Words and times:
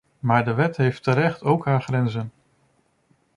Maar 0.19 0.45
de 0.45 0.53
wet 0.53 0.77
heeft 0.77 1.03
terecht 1.03 1.43
ook 1.43 1.65
haar 1.65 1.81
grenzen. 1.81 2.31